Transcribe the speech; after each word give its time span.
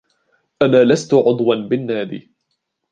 انا 0.61 0.83
لست 0.83 1.13
عضوا 1.13 1.55
بالناد. 1.55 2.21